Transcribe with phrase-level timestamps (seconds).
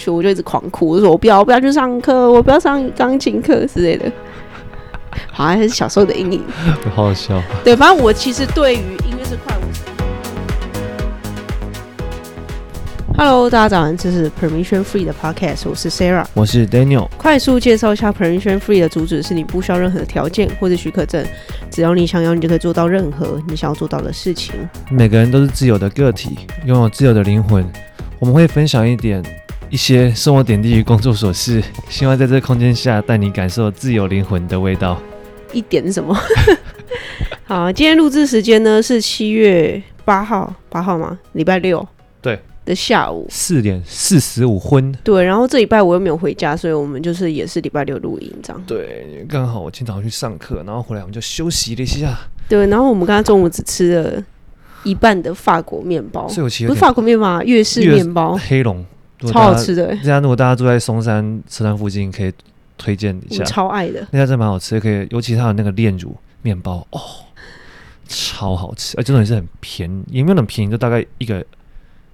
[0.00, 4.10] 所以我就一直狂哭，我说我不要，我不要去上课，我不要上钢琴课之类的。
[5.30, 6.42] 好像还是小时候的阴影，
[6.94, 7.42] 好好笑。
[7.62, 9.36] 对，反正我其实对于音乐是。
[13.18, 17.06] Hello，大家早上，这是 Permission Free 的 Podcast，我是 Sarah，我是 Daniel。
[17.18, 21.22] 快速介绍一下 Permission Free 的主旨是：你不需要任何的条件或者许可证，
[21.70, 24.54] 只要你想要，你就可以做到任何你想要做到的事情。
[24.90, 27.70] 每个人都是自由的个体，拥有自由的灵魂。
[28.18, 29.22] 我们会分享一点。
[29.70, 35.00] 一些生活点滴与工作琐事，希望在这个空间下带你感受自由灵魂的味道。
[35.52, 36.14] 一点什么？
[37.46, 41.18] 好，今天录制时间呢是七月八号，八号吗？
[41.32, 41.86] 礼拜六。
[42.20, 42.38] 对。
[42.62, 44.92] 的下午四点四十五分。
[45.02, 48.62] 对，然后这礼拜我又没有回家，所以我们就是也是礼拜六录音这样。
[48.66, 52.18] 对，刚好我今天早上去上课，然后回来我们就休息了一下。
[52.48, 54.22] 对，然后我们刚刚中午只吃了
[54.82, 58.84] 一半的法国面包，不是法国面包，粤式面包，黑龙。
[59.28, 62.32] 超好吃的，这家如果大家住在松山车站附近，可以
[62.78, 63.44] 推荐一下。
[63.44, 67.00] 超爱的，那家真蛮好吃的，可以，尤其它的那个炼乳面包哦，
[68.08, 71.44] 超好吃，而且真的是很便宜，也没有很便宜，就大概一个。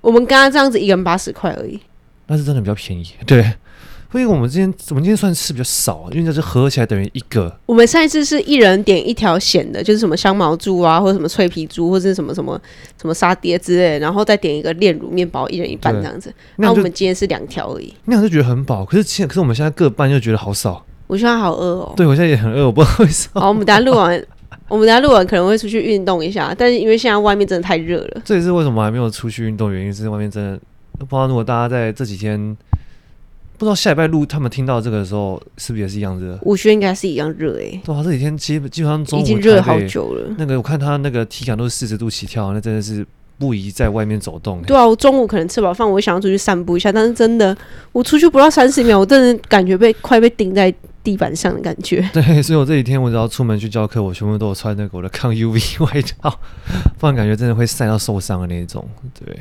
[0.01, 1.81] 我们刚刚这样子一个人八十块而已，
[2.27, 3.53] 那是真的比较便宜，对。
[4.21, 7.55] 因为我们今天我们今天算吃比较少，因为这是合起来等于一个。
[7.67, 12.61] 我们上一次是一人点一条咸的，就是什么香茅猪啊，或者什么脆皮猪，或者什么什么
[13.01, 16.33] 什么沙爹之类的，然后再点一个炼乳面包，一人一半这样子。
[16.57, 17.93] 那我们今天是两条而已。
[18.07, 20.85] 那样就觉得很饱，可是现可是我们现在各半又觉得好少。
[21.07, 21.93] 我现在好饿哦。
[21.97, 23.41] 对，我现在也很饿，我不知道为什么。
[23.41, 24.27] 好，我们等下录完，
[24.69, 28.23] 我们等下录完可能会出去运动一下，但是因为现在外面真的太热了。
[28.25, 30.59] 这也是为什么还没有出去运动，原因是外面真的
[30.99, 32.57] 不知道如果大家在这几天。
[33.59, 36.39] 不知道下礼拜录他们听到这个的时候是不是也是一样热？
[36.43, 37.81] 我觉得应该是一样热诶、欸。
[37.85, 40.35] 对啊，这几天基基本上中午已经热好久了。
[40.39, 43.07] 那个我看他那个体感都是四十度起跳，那真的是
[43.39, 44.65] 不宜在外面走动、欸。
[44.65, 47.57] 对啊，我中午可能吃饱饭，我想要出去散步一下，但是真的
[47.93, 52.07] 我出去不到三十秒，我真的感觉被快被钉在地板上的感觉。
[52.13, 56.39] 对，所以我这几天我只要出门去教课，我全部都有穿那个我的抗 UV 外套，
[56.99, 58.87] 不然感觉真的会晒到受伤的那种。
[59.19, 59.39] 对。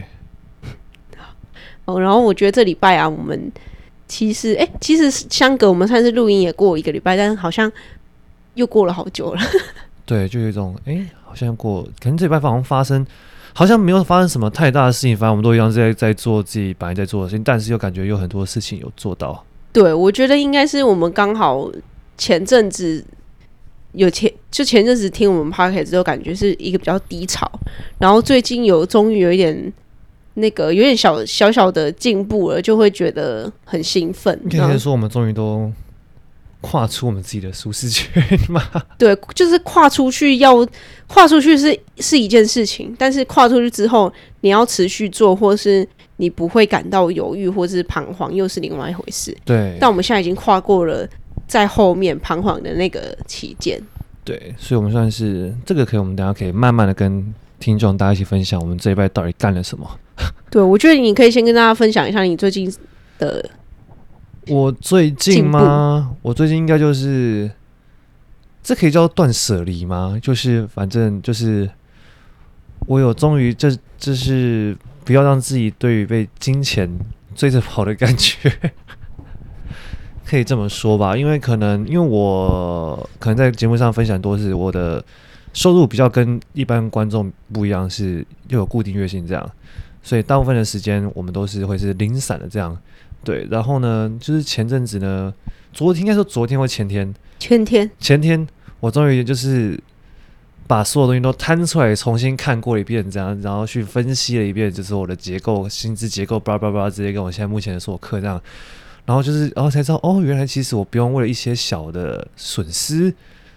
[1.86, 3.52] 哦，然后我觉得这礼拜啊，我们。
[4.18, 7.70] 其实，哎、欸，其实相隔我们算是录音也过一个礼拜，但是好像
[8.54, 9.42] 又过了好久了。
[10.08, 13.06] 对，就有一种，哎、欸，好像过，可能这礼拜好像发生，
[13.52, 19.44] 好像没有发生什么太大的事情，反正我们都一样在在做自己本来在做的事情，但是又感觉有很多事情有做到。
[19.74, 21.70] 对，我觉得应该是我们刚好
[22.18, 23.04] 前阵子
[23.92, 27.52] 有前，就前阵子听我们 podcast 之后，感觉是一个比较低潮，
[28.00, 29.74] 然后最近有终于有一点。
[30.36, 34.40] 那个有点小小小的进步了，就会觉得很兴奋。
[34.44, 35.72] 你可以说我们终于都
[36.62, 38.12] 跨出我们自己的舒适圈
[38.50, 38.62] 吗？
[38.98, 40.68] 对，就是跨出去要
[41.08, 45.88] 跨出去是是一件事情，但是跨出去之后，你要持续做，或是
[46.18, 49.36] 你不会感到犹豫或是彷徨，又是另外一回事。
[49.46, 51.08] 对，但我们现在已经跨过了
[51.48, 53.80] 在后面彷徨的那个期间。
[54.24, 59.88] 对，所以我们算是这个，可以我们等下可以慢慢的跟听众大家一起分享，我们这一拜到底干了什么。
[60.50, 62.74] 对，我觉得你可以先跟大家分享一下你最近
[63.20, 63.50] 的。
[64.48, 66.16] 我最近吗？
[66.22, 67.50] 我最近应该就是，
[68.62, 70.20] 这可以叫断舍离吗？
[70.22, 71.68] 就是反正就是，
[72.86, 76.88] 我有终于这这是不要让自己对于被金钱
[77.34, 78.52] 追着跑的感觉，
[80.24, 81.18] 可以这么说吧。
[81.18, 85.04] 因为可能因为我可能在节目上分享多是我的
[85.54, 89.52] 收入比较跟一般观众不一样，是又有固定月薪这样。
[90.06, 92.78] 所以大部分的时间我们都是会是零散的这样，
[93.24, 93.48] 对。
[93.50, 95.34] 然后呢，就是前阵子呢，
[95.74, 98.48] 昨天应该说昨天或前天，前天前天，
[98.80, 99.80] 我终于就是
[100.68, 108.40] 把所有东西都摊出来重新看过一遍，这样，然后去分析了一遍，就是我的结构、薪资结构，叭叭叭，直接跟我现在目前的所有课这样。
[109.06, 113.14] 然后就是，然后才知道，哦，原来其实我不用为了一些小的损失，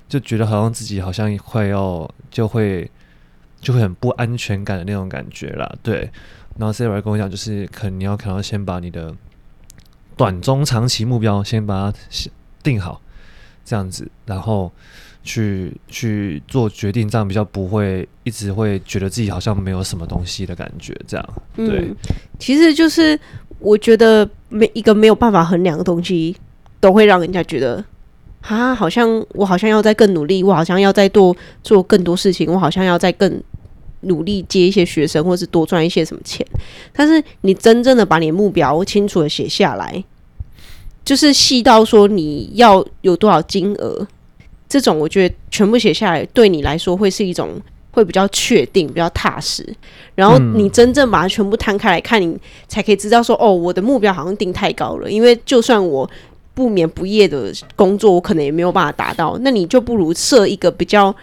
[0.08, 2.90] 就觉得好像自己好像快要就会
[3.60, 6.10] 就会很不安全感的那种感觉啦，对。
[6.58, 9.14] 然后 Sarah 跟我讲，就是可能你要可能要先把你的
[10.16, 11.98] 短中长期目标先把它
[12.62, 13.00] 定好，
[13.64, 14.72] 这样子，然后
[15.22, 21.34] 去去做决定，这样比较不会一直会觉得自己好像没有什么东西的感觉，这样。
[21.54, 21.96] 对，嗯，
[22.40, 23.18] 其实就是
[23.60, 26.36] 我觉得每一个没有办法衡量的东西，
[26.80, 27.84] 都会让人家觉得
[28.42, 33.42] 啊，好像我好像要再更努力，我好像要再多做更多事情，我好像要再更。
[34.02, 36.46] 努力接一些学生，或是多赚一些什么钱，
[36.92, 40.04] 但是你真正的把你的目标清楚的写下来，
[41.04, 44.06] 就是细到说你要有多少金额，
[44.68, 47.60] 这种我觉得全部写下来，对你来说会是一种。
[47.90, 49.66] 会比较确定，比较踏实。
[50.14, 52.38] 然后你真正把它全部摊开来看，你
[52.68, 55.10] 才可以知道说，哦，我的目标好像定太高了。
[55.10, 56.08] 因为就算我
[56.58, 59.38] 不眠不夜的工作，我可能也没有办法达到。
[59.42, 61.14] 那你就不如设一个比较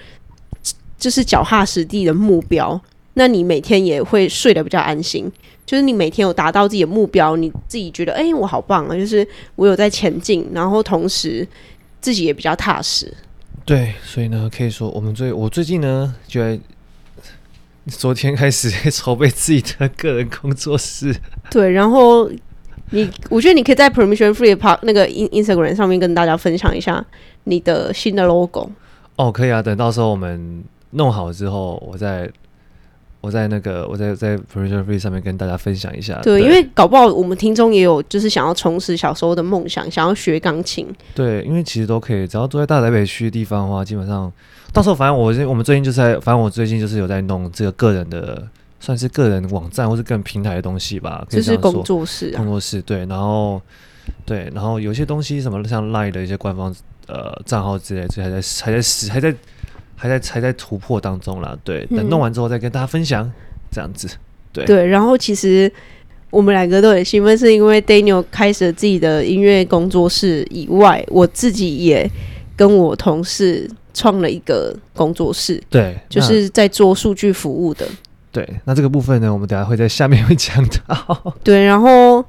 [0.98, 2.80] 就是脚踏实地的目标，
[3.16, 5.30] 那你每天也会睡得比较安心。
[5.66, 8.96] 就是你每天有达到自己的目标，你自己觉得，哎，我好棒啊！
[8.96, 9.28] 就是
[9.58, 11.46] 我有在前进，然后同时
[12.00, 13.14] 自己也比较踏实。
[13.66, 16.58] 对，所以呢，可以说我们最我最近呢，就在
[17.92, 21.14] 昨天开始筹备自己的个人工作室。
[21.52, 22.32] 对，然后
[22.92, 27.06] 你，我觉得你可以在 Permission Free 的 Park 那个 In Instagram 上面跟大家分享一下
[27.46, 28.70] 你的新的 logo。
[29.16, 32.30] 哦，可以啊，等到时候我们弄好之后，我再。
[33.22, 36.22] 我在那个，我在在 Permission Free 上面跟大家分享一下。
[36.22, 40.88] 对，对因为搞不好我们听众也有就是想要重拾小时候的梦想，想要学钢琴。
[41.16, 44.32] 对，因为其实都可以，只要住在大台北区的地方的话，基本上
[44.72, 48.48] 到时候反正我我们最近就是在，反正我最近就是有在弄这个个人的，
[48.86, 51.26] 算是个人网站或是个人平台的东西吧。
[51.30, 53.60] 就是工作室啊，工作室对，然后
[54.26, 56.76] 对，然后有些东西什么像 Line 的一些官方
[57.08, 59.32] 呃账号之类，这还在还在还在。
[59.32, 59.38] 还在
[59.98, 63.34] 还在还在突破当中啦，对，等弄完之后再跟大家分享，嗯、
[63.72, 64.10] 这样子，
[64.52, 64.86] 对对。
[64.86, 65.72] 然后其实
[66.30, 72.12] 我们两个都很兴奋，是因为 Daniel 开始了自己的音乐工作室以外，我自己也
[72.58, 77.88] 跟我同事创了一个工作室，对，就是在做数据服务的。
[78.36, 81.34] 对，那这个部分呢，我们等下会在下面 会讲到。
[81.42, 82.24] 对，然后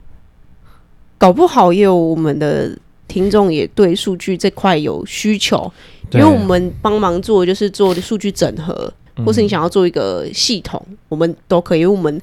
[1.19, 5.73] 搞不好也有我们的听众也对数据这块有需求。
[6.13, 8.93] 因为我们帮忙做就是做的数据整合，
[9.25, 11.81] 或是你想要做一个系统，嗯、我们都可以。
[11.81, 12.23] 因为我们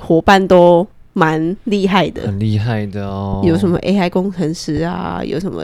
[0.00, 3.40] 伙伴都蛮厉害的，很厉害的哦。
[3.44, 5.62] 有什么 AI 工程师啊，有什么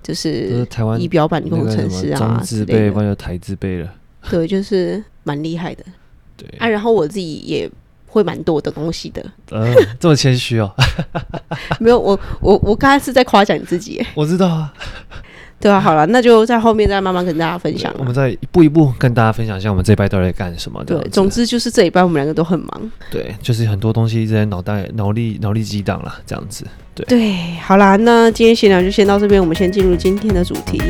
[0.00, 3.92] 就是台湾仪表板工程师啊，中字辈或者台字辈了。
[4.30, 5.84] 对，就是蛮厉害的。
[6.40, 7.70] 对啊，然后我自己也
[8.06, 9.24] 会蛮多的东西的。
[9.52, 10.72] 嗯，这么谦虚哦。
[11.78, 14.04] 没有，我我我刚才是在夸奖你自己。
[14.14, 14.72] 我知道啊。
[15.62, 17.94] 对啊，好了，那就在后面再慢慢跟大家分享。
[17.98, 20.82] 我们再一步一步跟大家分享一下，我们这一拜到底在干什么。
[20.84, 22.90] 对，总之就是这一拜我们两个都很忙。
[23.10, 26.64] 对，就是很多东西一直在脑袋、脑力、脑力激荡了，这样子。
[26.94, 30.80] 对对，好啦，那今天闲聊就先到这边，我们先进入今天的主题。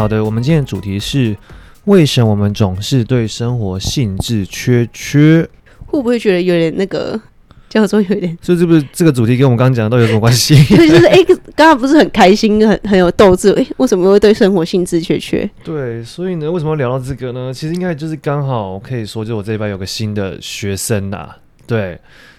[0.00, 1.36] 好的，我们今天的主题是
[1.84, 5.46] 为什么我们总是对生活兴致缺缺？
[5.84, 7.20] 会不会觉得有点那个？
[7.68, 10.54] 叫做有点，所以这不是这个主题跟我们刚刚讲的都有什么关系？
[10.74, 11.22] 对，就是哎，
[11.54, 15.48] 刚刚不是很开心，很很有斗志，哎，为什么会对生活兴致缺缺？
[15.62, 17.52] 对，所以呢，为什么要聊到这个呢？
[17.52, 21.36] 其实应该就是刚好可以说，就我这一班有个新的学生呐、啊，
[21.66, 21.98] 对，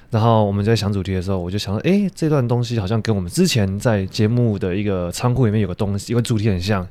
[0.10, 6.86] 然后我们在想主题的时候，我就想说，哎，这段东西好像跟我们之前在节目的一个仓库里面有个东西，一个主题很像。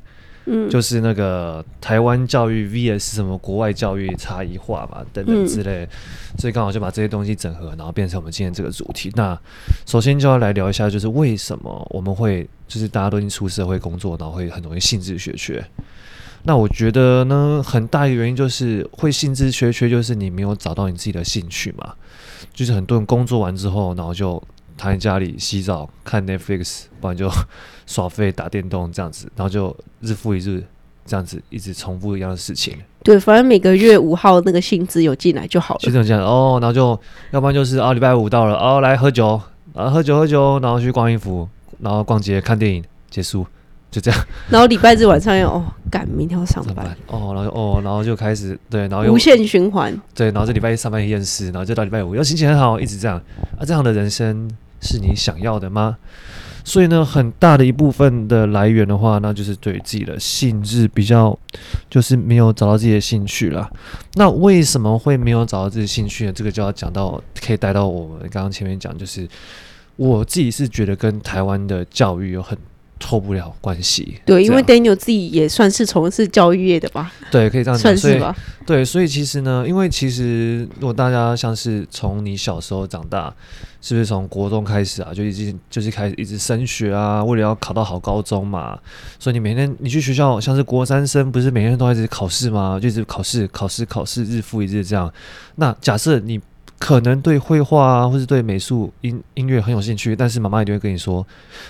[0.47, 5.89] 嗯，就是那个台湾教育 VS 什么国外教育差异化嘛，等等之类，嗯、
[6.39, 9.13] 所以刚好就把这些东西整合，然后变成我们今天这个主题。
[9.15, 9.39] 那
[9.87, 15.65] 首先就要来聊一下，就是为什么我们会，就是大家都已经出社会工作，然后会很容易兴致缺缺。
[16.45, 21.95] 那我觉得呢，很大一个原因就是会兴致缺缺，就是你没有找到你自己的兴趣嘛。
[22.55, 24.43] 就是很多人工作完之后，然后就。
[24.81, 27.31] 躺在家里洗澡看 Netflix，不然就
[27.87, 30.65] 耍废打电动这样子，然后就日复一日
[31.05, 32.75] 这样子一直重复一样的事情。
[33.03, 35.81] 对，反正每个月五号那个薪资有进来就好了。
[35.81, 36.99] 就这样哦，然后就
[37.31, 39.39] 要不然就是啊，礼拜五到了哦，来喝酒，
[39.75, 41.47] 啊喝酒喝酒，然后去逛衣服，
[41.81, 43.47] 然后逛街看电影，结束
[43.91, 44.27] 就这样。
[44.49, 49.95] 然后礼拜日晚上要哦赶明天要上班，班哦，然后哦然后就开始对，然后又无限循环。
[50.15, 53.21] 对，然后这礼拜一上班一件事，然后就到礼拜五又心情很好，一直这样
[53.59, 54.49] 啊，这样的人生。
[54.81, 55.97] 是你想要的吗？
[56.63, 61.37] 所以呢，很大的一部分的来源的话，那就是对自己的性质比较，
[61.89, 63.69] 就是没有找到自己的兴趣了。
[64.15, 66.33] 那为什么会没有找到自己兴趣呢？
[66.33, 69.27] 这个就要讲到，可以带到我们刚刚前面讲，就是
[69.97, 72.57] 我自己是觉得跟台湾的教育有很
[73.01, 74.21] 脱不了关系。
[74.25, 77.11] 对，因为 Daniel 自己也算是从事教育业的吧？
[77.33, 78.37] 对，可以这样讲，算是吧。
[78.65, 83.35] 对，所以其实呢，因为其实如果大家像是从你小时候长大。
[83.83, 88.79] 是不是从国中开始啊，就已经就是开始一直升学啊，为了要考到好高中嘛，
[89.19, 92.79] 所以你每天你去学校，像是国三生，不是每天都在这里考试吗？
[92.79, 95.11] 就一直考试、考试、考试，日复一日这样。
[95.57, 96.39] 那假设你
[96.81, 101.25] 可能对绘画啊，或是对美术、音音乐很有兴趣，但是妈妈一定会跟你说，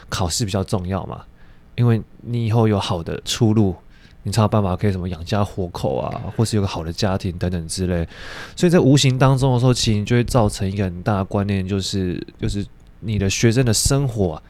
[0.08, 1.22] 考试比较重要嘛，
[1.74, 3.76] 因为你以后有好的出路。
[4.22, 8.06] 你才有办法可以什么养家活口啊，或是有个好的家庭等等之类，
[8.54, 12.62] 所以在无形当中的时候，其实就会造成一个很大的观念，就是就是
[13.00, 14.42] 你的学生的生活，啊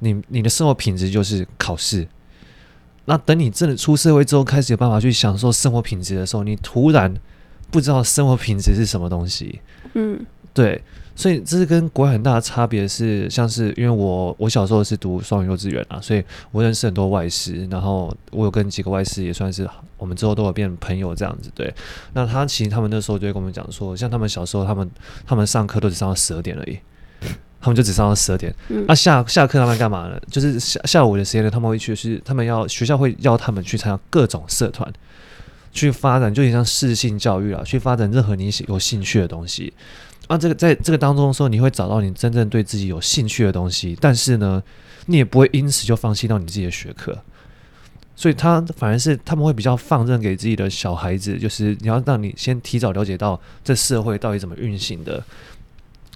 [0.00, 2.06] 你你的生活品质就是考试，
[3.06, 7.14] 那等你真的出社会之后，开始有办法去享受生活品质的时候，你突然
[7.70, 9.62] 不知道生活品质是什么东西。
[9.96, 10.80] 嗯，对，
[11.14, 16.22] 所以这是跟国外很大的差别是，像是因为我我小时候是读双语幼稚园啊，所以
[16.52, 21.50] 我认识很多外师，然后我有跟几个外师也算是我们之后都有变朋友这样子。
[21.54, 21.74] 对，
[22.12, 24.90] 那他其实他们那时候就会跟我们讲说，像他们小时候，他们
[25.26, 26.78] 他们上课都只上到十二点而已。
[27.58, 30.20] 他们就只上到十二点，那、嗯啊、下下课他们干嘛呢？
[30.30, 34.88] 就是下下午的时间呢，他们会去，是他们要学校会要他们去参加各种社团，
[35.76, 39.72] 去发展，就有点像适性教育啊，去发展任何你有兴趣的东西。
[40.26, 44.60] 啊，这个在这个当中的时候，你会找到你真正对自己有兴趣的东西，但是呢，
[45.06, 47.16] 你也不会因此就放弃到你自己的学科。
[48.16, 55.22] 所以他反而是他们会比较放任给自己的小孩子，就是你要让你先提早了解到这社会到底怎么运行的。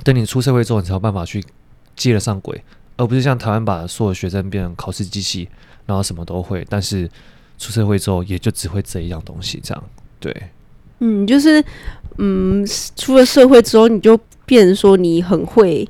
[0.02, 1.44] 等你出社会之后，你才有办法去
[1.94, 2.60] 接得上轨，
[2.96, 5.46] 而不是像台湾把所有学生变成考试机器，
[5.84, 7.08] 然后什么都会，但是
[7.60, 9.84] 出社会之后也就只会这一样东西，这样
[10.18, 10.34] 对。
[10.98, 11.62] 嗯，就是
[12.18, 15.88] 嗯，出了社会之后，你就变成说你很会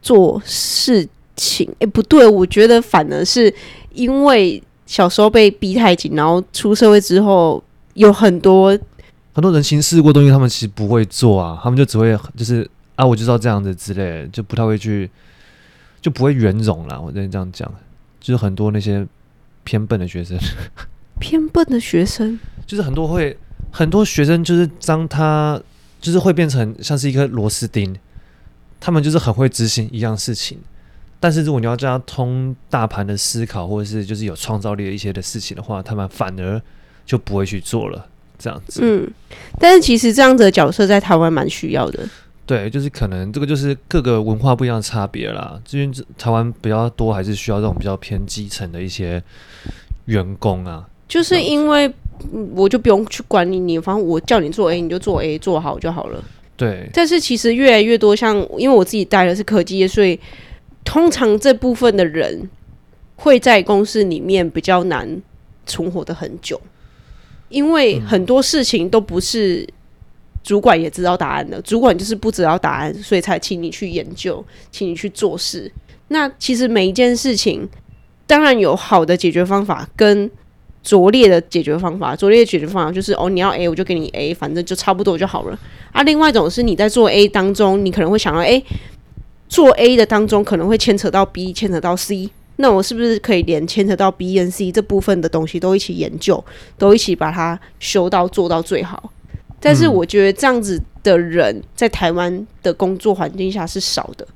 [0.00, 1.68] 做事情。
[1.74, 3.54] 哎、欸，不对，我觉得反而是
[3.92, 7.62] 因为小时候被逼太紧，然后出社会之后
[7.94, 8.76] 有很多
[9.32, 12.68] 很多人情世故东西，他们其实不会做啊，他们就只会就是。
[12.94, 15.10] 啊，我就知道这样子之类，就不太会去，
[16.02, 17.00] 就不会圆融啦。
[17.00, 17.66] 我跟你这样讲，
[18.20, 19.04] 就是很多那些
[19.64, 20.38] 偏笨的学生，
[21.20, 23.36] 偏笨的学生，就是很多会
[23.70, 25.60] 很多学生，就是当他
[26.00, 27.94] 就是会变成像是一颗螺丝钉，
[28.80, 30.58] 他们就是很会执行一样事情，
[31.20, 36.60] 但是如果你要叫他通大盘的思考，或者是就是有创造力的一些的事情的话，他们反而
[37.04, 38.08] 就不会去做了。
[38.38, 39.08] 这样子，嗯，
[39.60, 42.08] 但是其实这样子的角色在台湾蛮需要的。
[42.52, 45.58] 对，就是可能这个就是各个文化不一样的差别啦。
[45.70, 49.22] 因为台湾比较多，还是需要这种比较偏基层的一些
[50.04, 50.86] 员工啊。
[51.08, 51.90] 就是因为
[52.54, 56.22] 我就不用去管你，你反正我叫你做 A，你就做 A，做好就好了。
[56.54, 56.90] 对。
[56.92, 60.20] 但是其实越来越多，像因为我自己带的是科技业，所以
[60.84, 62.50] 通常这部分的人
[63.16, 65.22] 会在公司里面比较难
[65.64, 66.60] 存活的很久，
[67.48, 69.66] 因为很多事情都不是。
[70.42, 75.70] 主管也知道答案了，主管就是不知道答案，所以才请你去研究，请你去做事。
[76.08, 77.68] 那其实每一件事情，
[78.26, 80.30] 当然有好的解决方法跟
[80.82, 82.16] 拙劣的解决方法。
[82.16, 85.58] 拙劣的解决方法就是哦，你要 A，我就给你 A，反正就差不多就好了。
[85.92, 88.62] 啊，另外一种是你在做 A 当中，你可能会想到，诶，
[89.48, 96.44] 做 A 的当中可能会牵扯到 B，牵扯到 C，那我是不是可以连牵扯到 B 跟 C 这部分的东西都一起研究，
[96.76, 99.10] 都一起把它修到做到最好？
[99.62, 104.26] 但是我觉得这样子的人在台湾的工作环境下是少的，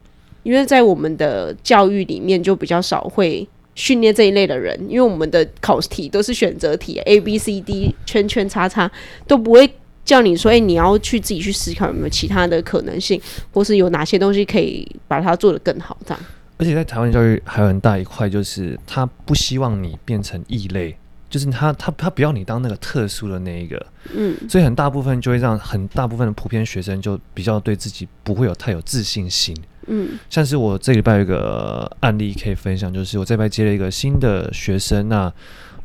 [0.44, 8.90] 因为在我们的教育里面就比较少会训练这一类的人，因为我们的考题都是选择题，A B C D 圈圈叉叉
[9.26, 9.68] 都不会
[10.04, 13.20] 叫你说，哎，你要去自己去思考有没有其他的可能性，
[13.52, 16.20] 或是有哪些东西可以把它做得更好这样。
[16.58, 20.96] 而且在台湾教育还有很大一块，就是他不希望你变成异类。
[21.36, 29.54] 就是他，他他不要你当那个特殊的那一个，嗯，所以很大部分就会让很大部分的普遍学生就比较对自己不会有太有自信心，
[29.86, 35.30] 嗯，像是我这礼拜有一个案例可以分享，就是我这礼拜接了一个新的学生，那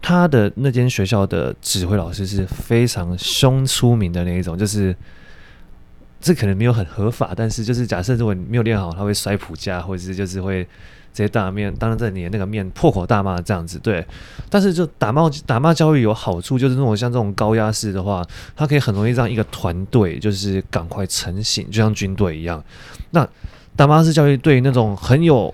[0.01, 4.95] 他的那间学校的指挥老师是非常凶出名的那一种，就是
[6.21, 10.65] 这可能没有很合法，但是就是假设如果你没有练好，他会摔谱架，或者是就是会。
[11.13, 14.05] 直接打面，当着你的那个面破口大骂这样子，对。
[14.49, 18.25] 但是就打骂打骂教育有好处，就是那种像这种高压式的话，
[18.55, 22.63] 它可以很容易让一个团队就是赶快成型，就像军队一样。
[23.11, 23.27] 那
[23.75, 25.53] 打骂式教育对那种很有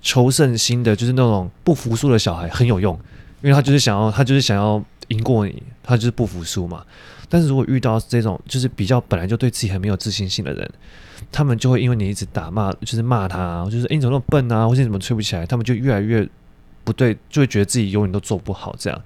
[0.00, 2.98] 求胜心的，就是那种不服输的小孩很有用，
[3.42, 6.84] 因为他就是想要他就是想要赢过你，他就是不服输嘛。
[7.32, 10.70] 但是如果遇到这种就是比较本来就对自己很没有自信心的人，
[11.30, 16.28] 他们就会因为你一直打骂，就是骂他，就是诶，你怎么那么笨啊，或者你怎么吹不起来，他们就越来越
[16.84, 19.02] 不对，就会觉得自己永远都做不好这样。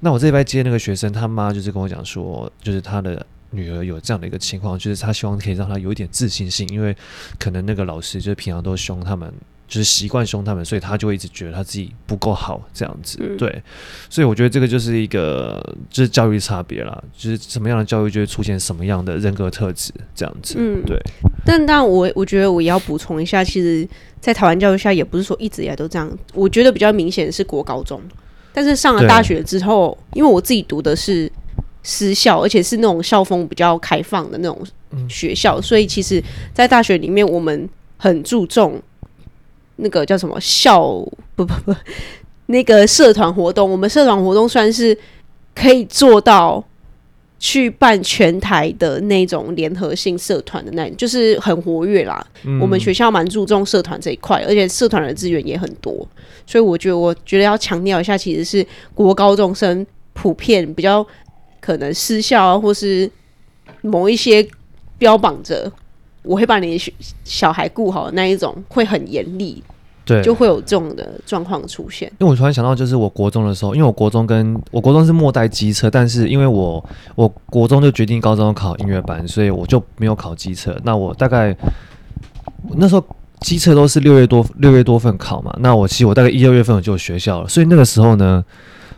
[0.00, 6.96] 那我这礼拜接那个学生，他妈就是跟我讲说，就是他的女儿有这样的一个情况，就是他希望可以让他有一点自信心，因为
[7.38, 9.30] 可能那个老师就是平常都凶他们。
[9.68, 13.62] 就是习惯凶他们，所以他就会一直觉得他自己不够好这样子，嗯、对，
[14.08, 20.98] 所以我觉得这个就是一个就是教育差别啦，就是什么样的教育就会出现什么样的人格特质这样子，嗯，对。
[21.44, 23.86] 但但我我觉得我也要补充一下，其实，
[24.20, 28.00] 在台湾教育下也不是说一直以来都这样，我觉得比较明显的是国高中，
[28.54, 31.30] 但是上了大学之后，因为我自己读的是
[31.82, 34.58] 私校，而且是那种校风比较开放的那种
[35.08, 36.22] 学校，嗯、所以其实，
[36.54, 38.82] 在大学里面我们很注重。
[39.78, 40.80] 那个叫什么校
[41.34, 41.74] 不不不
[42.46, 44.96] 那个社团活动，我们社团活动算是
[45.54, 46.64] 可以做到
[47.38, 52.26] 去办全台的那种联合性社团的那种，就是很活跃啦。
[52.44, 56.06] 嗯、我们学校蛮注重社团这一块，而且社团的资源也很多，
[56.46, 61.06] 所以我觉得我觉得要强调一下，其实是国高中生普遍比较
[61.60, 63.08] 可能私校啊，或是
[63.82, 64.44] 某一些
[64.96, 65.70] 标榜着
[66.22, 66.92] 我会把你的
[67.24, 69.62] 小孩顾好的那一种，会很严厉。
[70.04, 72.10] 对，就会有这种的状况出现。
[72.18, 76.82] 因为我突然想到，就是我国中的时候，因为我国中跟我国中是末代机车，但是因为我
[77.14, 80.74] 我国中就决定高中考音乐班，所以我就没有考机车。
[80.82, 81.54] 那我大概
[82.76, 83.04] 那时候
[83.40, 88.42] 机车都是六月多六月多份考嘛，那我其实我大概一二月份我就有学校了，所以那个时候呢，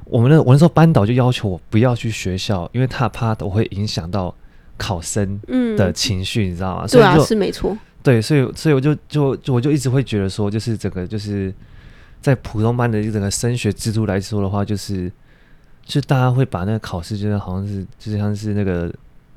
[0.04, 4.32] 我们那我那时候班导就要求我不要去学校，因为他怕我会影响到
[4.80, 5.38] 考生
[5.76, 6.86] 的情绪，嗯、你知道吗？
[6.88, 7.76] 对啊，是没错。
[8.02, 11.52] 对，所以所以我就就就我就一直会觉得说，就是整个就是
[12.22, 15.12] 在普通班的一整个升学制度来说的话，就是
[15.84, 18.90] 就大家会把那个考试，就是好像是就像是那个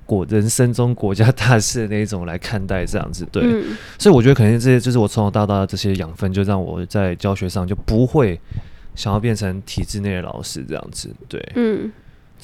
[0.05, 3.27] 国人生中国家大事的那一种来看待这样子。
[3.33, 8.39] 对，嗯、所以我觉得可能这些就是我从小到大的这些养分，就让我在教学上就不会
[8.95, 11.13] 想要变成体制内的老师这样子。
[11.27, 11.91] 对，嗯。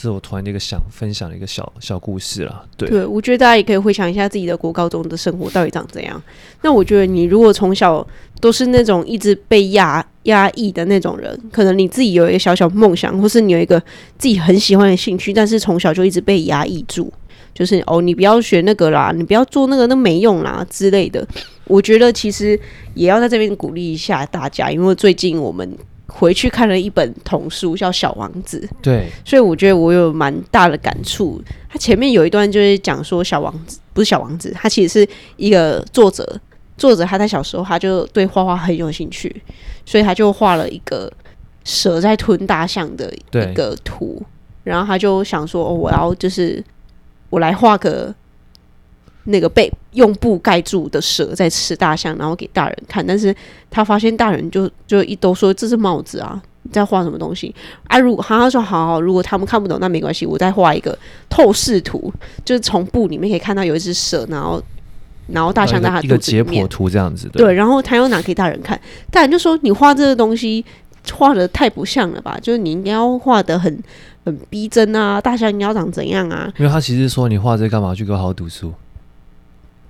[0.02, 6.24] 这是我突然的一个想分享的一个小小故事啦，对，对，我觉得大家也可以回想一下自己的国高中的生活到底长怎样。
[6.62, 8.08] 那我觉得你如果从小
[8.40, 13.78] 都是那种一直被压压抑的那种人，可能你自己有一个小小梦想，或是你有一个
[14.18, 17.12] 自己很喜欢的兴趣，但是从小就一直被压抑住，
[17.54, 21.28] 就是哦，你不要学那个啦，你不要做那个，那没用啦之类的。
[21.66, 22.58] 我觉得其实
[22.94, 25.78] 也要在这边鼓励一下大家，因为最近我们。
[26.10, 28.68] 回去看了一本童书，叫《小王子》。
[28.82, 31.42] 对，所以我觉得我有蛮大的感触。
[31.70, 36.40] 他前面有一段就是讲说，小王子不是小王子，他其实是一个作者。
[36.78, 39.42] 作者他在小时候他就对画画很有兴趣，
[39.86, 41.12] 所以他就画了一个
[41.64, 44.22] 蛇在吞大象的一个图。
[44.64, 46.64] 然后他就想说，哦，我要就是
[47.30, 48.14] 我来画个。
[49.30, 53.34] 那个被用布盖住的蛇在吃大象，然后给大人看，但是
[53.70, 57.54] 他发现大人就就一都说这是帽子啊，你在画什么东西？
[57.88, 60.98] 啊，如果他说好好，如果他们看不懂那没关系，我再画一个
[61.30, 62.12] 透视图，
[62.44, 64.62] 就是从布里面可以看到有一只蛇，然后
[65.28, 68.80] 然后大象在他肚子里面，一个解剖图这样子对，对，然后他又拿给大人看，
[69.12, 70.66] 大人就说你画这个东西
[71.14, 73.82] 画的太不像了吧，就是你应该要画的很
[74.26, 76.52] 很逼真啊，大象你要长怎样啊？
[76.58, 77.94] 因为他其实说你画这干嘛？
[77.94, 78.74] 去给我好好读书。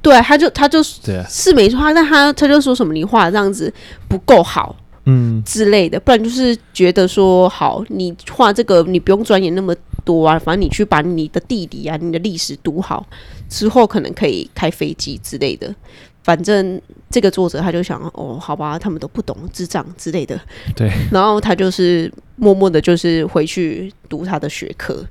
[0.01, 3.71] 对，他就他就是没错，但他他就说什么你画这样子
[4.07, 4.73] 不够好，
[5.05, 13.05] 嗯之类的，不然就是觉得说好，你画这个你不用钻研那么多啊，反正你去把你的地理啊、你的历史读好
[13.49, 15.75] 之后，可能可以开飞机之类的。
[16.23, 20.39] 反正这个作者他就想哦，好吧，他们都不懂智障之类的，
[20.75, 25.05] 对，然后他就是默默的，就是回去读他的学科，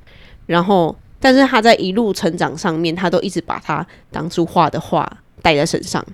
[0.46, 0.96] 然后。
[1.20, 5.04] 但是他在一路成长上面，他都一直把他当初画的画
[5.42, 6.04] 带在身上，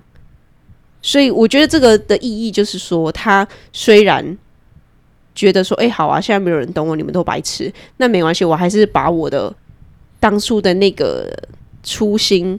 [1.02, 4.38] 所以我觉得这个的意义就是说，他虽然
[5.34, 9.54] 觉得说，哎、欸，好啊，现在没有人懂我，你们都白痴，那没关系，我还是把我的
[10.18, 11.30] 当初的那个
[11.82, 12.58] 初心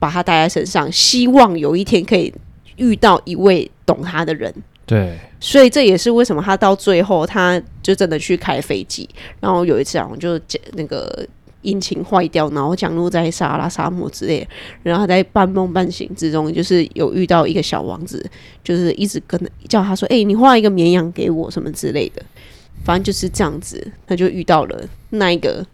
[0.00, 2.34] 把它带在身上，希望有一天可以
[2.76, 4.52] 遇到一位懂他的人。
[4.84, 10.40] 对，所以这也是为什么他到最后，他就真的去开飞机，然后有一次啊，我就
[10.72, 11.24] 那个。
[11.64, 14.46] 引擎坏掉，然后降落在撒哈拉沙漠之类，
[14.82, 18.24] 然后他在半梦半醒之中，就是有遇到一个小王子，
[18.62, 22.22] 就是一直跟叫他说：“哎、欸，你画一个绵羊给我，什么之类的。”
[22.84, 25.64] 反正就是这样子，他就遇到了那一个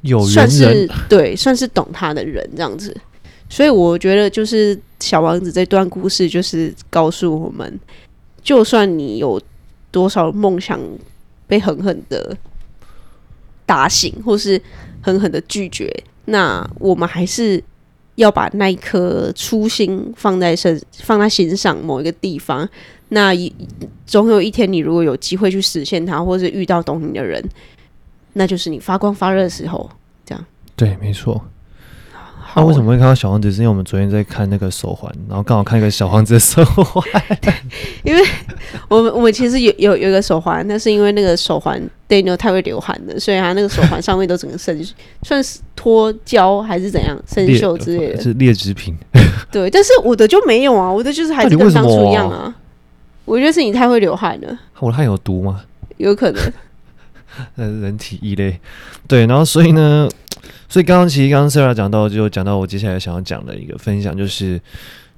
[0.00, 2.96] 有人，算是对，算是懂他的人这样子。
[3.50, 7.78] 所以我觉得，就是小王子这段故事，就是告诉我们，
[8.42, 9.38] 就算你有
[9.90, 10.80] 多少梦想
[11.46, 12.34] 被狠狠的
[13.66, 14.58] 打醒，或是
[15.02, 15.92] 狠狠的拒绝，
[16.26, 17.62] 那我们还是
[18.14, 22.66] 要把那一颗初心放在身，放在心上某一个地方。
[23.08, 23.52] 那一
[24.06, 27.44] 总有一天，你如果有机会去实现它，或是遇到懂你的人，
[28.32, 29.90] 那就是你发光发热的时候。
[30.24, 31.44] 这样对，没错。
[32.54, 33.50] 他、啊、为什么会看到小王子？
[33.50, 37.02] 是因为我们昨天在看那个手环，然后刚好看一个小王子的手环。
[38.04, 38.22] 因为
[38.88, 44.78] 我们我们其实有有有一个手环，但是因为那个手环 Daniel 太会流汗了，所以他那个手环上面都整个生，
[45.24, 48.94] 算是脱胶还是怎样生锈之类的，是劣质品。
[49.50, 52.54] 对，但是我的就没有啊，我的就是还是跟当初一样啊。
[53.24, 54.58] 我觉得是你太会流汗了。
[54.78, 55.62] 我的汗有毒吗？
[55.96, 56.52] 有可能。
[57.56, 58.60] 人体异类。
[59.08, 60.06] 对，然后所以呢？
[60.72, 64.58] 所以刚刚其实刚刚 Sarah 讲到，就讲到我接下来想要讲的一个分享，就是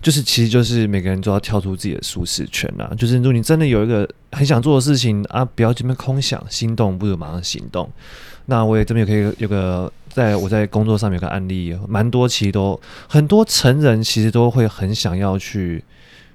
[0.02, 2.92] 就是其实就是每个人都要跳出自己的舒适圈啦。
[2.98, 7.88] 就是如果你真的有一个很想做的事情啊，不要这边空想，心动不如马上行动。
[8.46, 15.84] 那我也这边也可以有个，在我在工作上面有个案例，蛮多其实都很多成人其实都会很想要去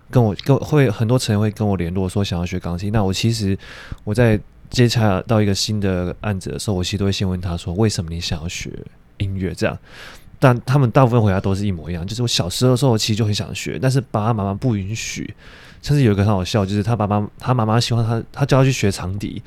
[0.10, 2.89] 跟我跟会很多成人会跟我联络说想要学钢琴。
[2.93, 3.58] 那我其实
[4.05, 8.71] 我在接洽到一个新的案子的时候，我其实都会先问他说，为什么你想要学
[9.19, 9.77] 音乐这样。
[10.39, 15.34] 但他们大部分回答都是一模一样，就是我小时候的时候，其实就很想学，但是爸爸妈妈不允许。
[15.82, 19.41] 甚至有一个很好笑，就是他爸爸他妈妈希望他，他叫他去学长笛，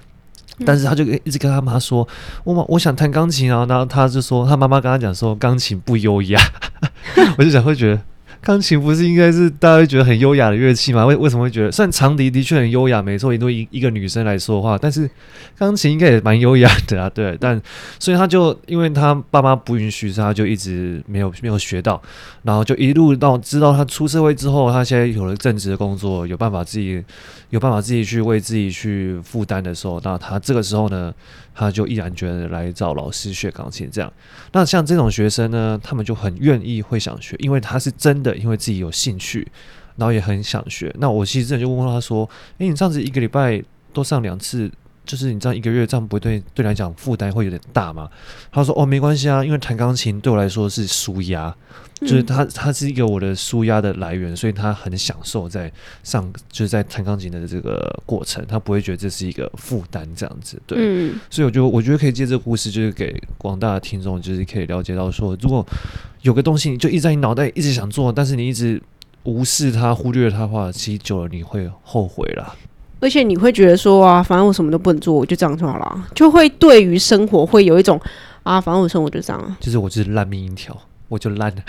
[0.65, 2.09] 但是他就一直跟他妈说
[2.45, 6.41] ：“我妈我想弹钢琴啊。”然后他就说，他妈妈跟他讲说，钢琴不优雅。
[7.37, 8.01] 我就想会觉得。
[8.43, 11.07] 钢琴不是应该是大家会觉得很优雅的乐器吗？
[11.07, 11.71] 为为什么会觉得？
[11.71, 15.09] 虽然长笛的确很优雅，没错，因为一一个女生来说的话，但是
[15.57, 17.09] 钢琴应该也蛮优雅的啊。
[17.09, 17.61] 对，但
[18.01, 22.03] 所以他就因为他爸妈不允许，所以他就一直没有没有学到，
[22.43, 27.01] 然后就一路到知道他出社会之后，他现在有了正职的工作，有办法自己
[27.51, 31.15] 有办法自己去为自己去负担的时候，那他这个时候呢，
[31.55, 33.89] 他就毅然决然来找老师学钢琴。
[33.91, 34.13] 这样，
[34.53, 38.33] 那像这种学生呢，他们就很愿意会想学，因为他是真的。
[38.43, 39.47] 因为自己有兴趣，
[39.95, 40.93] 然后也很想学。
[40.99, 43.63] 那我其实之前就问过他说：“诶，你上次一个礼拜
[43.93, 44.69] 都上两次，
[45.05, 48.09] 就是你知道一个月这样不会对对你来讲负担会有点大吗？”
[48.51, 51.55] 他说：“哦，没关系啊，因为弹钢琴对我来说是舒压，
[52.01, 55.71] 就是他他是一个我的舒压的来源，所以他很享受在
[56.03, 60.61] 上就是在弹钢琴的这个过程，他不会觉得这是一个负担这样子。
[60.67, 65.67] 对，嗯、所以我就我觉得可以借这个故事，就是给广大的听众，就是可以了解到说，如果。
[66.23, 68.81] 有个东西，你就一直在你脑袋一直想做，但是你一直
[69.25, 72.55] 无视它、忽略它的话，其实久了你会后悔啦。
[73.03, 78.01] 而且你会觉得说啊，反正我什么都不能做，我就这样就好了，就会对于生活会有一种
[78.45, 80.75] 啊，反正我生活就这样，就是我就是烂命一条，
[81.09, 81.63] 我就烂了，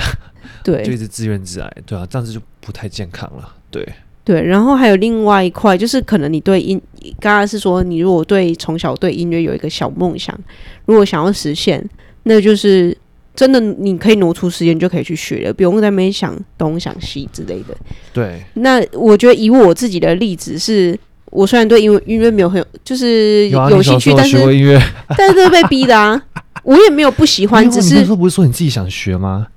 [0.64, 3.84] 对，就一直自怨自艾，对啊，这样子就不太健康了，对
[4.24, 4.42] 对。
[4.44, 6.80] 然后还有另外一块，就是可能你对音，
[7.20, 10.40] 刚刚是说你如果对从小对音乐有一个小梦想，
[10.86, 11.84] 如果想要实现，
[12.24, 12.96] 那就是。
[13.36, 17.76] 真的，你可以挪出时间就可以去学了，不用在那边想东想西之类的。
[18.14, 18.40] 对。
[18.54, 20.96] 那我觉得以我自己的例子是，
[21.34, 24.38] 我虽然对音乐音乐没有很有，就是有兴趣，但是
[25.18, 26.22] 但是都是被逼的啊。
[26.64, 29.48] 我也没有不喜欢，只是那时候不是说你自己想学吗？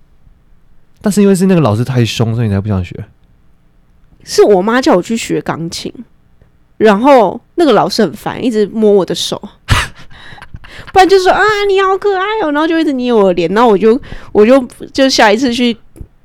[1.00, 3.04] 但是因为是那个老师太凶，所以你才不想学。
[4.24, 5.92] 是我妈叫我去学钢琴，
[6.78, 9.40] 然后那个老师很烦，一直摸我的手。
[10.92, 14.00] 不然就说啊，你好可爱哦，然后就一直捏我的脸，然后我就
[14.32, 14.60] 我就
[14.92, 15.76] 就下一次去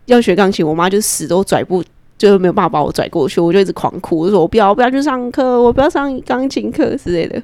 [0.05, 1.83] 要学钢琴，我妈就死都拽不，
[2.29, 7.41] 就没有办法把我拽过去，我就一直狂哭，我说我不要，我不要去上课，我不要上钢琴课之类的。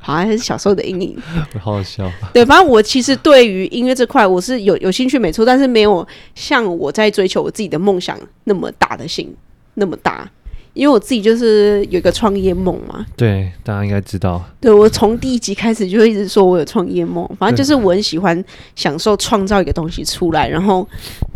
[0.00, 1.16] 好像还是小时候的阴影，
[1.60, 2.10] 好好笑。
[2.34, 9.34] 对，反正我其实对于音乐这块我是有有兴趣没错，但是没有像我在追求我自己的梦想那么大的心
[9.74, 10.30] 那么大。
[10.72, 14.42] 因为我自己就是有一个创业梦嘛，对，大家应该知道。
[14.60, 18.44] 对，我从第一集开始就一直说我有创业梦，反正就是我很喜欢
[18.76, 20.86] 享受创造一个东西出来，然后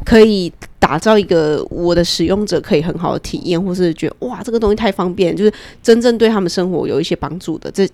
[0.05, 7.88] 可以打造一个我的使用者可以很好的体验，或是觉得哇这个东西太方便，就是真正对他们生活有一些帮助的，这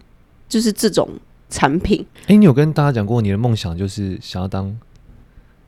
[0.48, 1.08] 就是这种
[1.48, 2.04] 产品。
[2.26, 4.76] 哎，你有跟大家讲过你的梦想就是想要当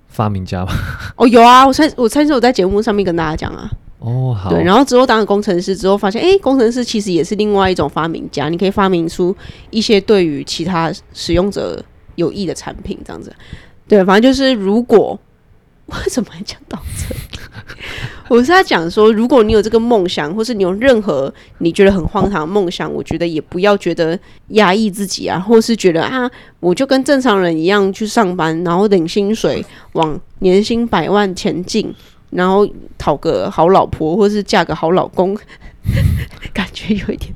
[0.08, 0.72] 发明家吗？
[1.16, 3.70] 哦，有啊，我上我上次我在节目上面跟大家讲啊。
[4.04, 4.50] 哦，好。
[4.50, 9.34] 对，然后之后当了工程师之后，发现哎，工程师其实也是另外一种发明家，你可以发明出
[9.70, 11.82] 一些对于其他使用者
[12.16, 13.32] 有益的产品，这样子。
[13.86, 15.18] 对，反正就是如果
[15.86, 17.14] 为什么讲到这？
[18.28, 29.62] 我是在讲说，如果你有这个梦想，或是你有任何你觉得很荒唐的梦想，我觉得也不要觉得压抑自己啊，或是觉得啊，我就跟正常人一样去上班，然后领薪水，
[29.92, 31.92] 往年薪百万前进。
[32.32, 32.68] 然后
[32.98, 35.38] 讨个好老婆，或是嫁个好老公，
[36.52, 37.32] 感觉有一点，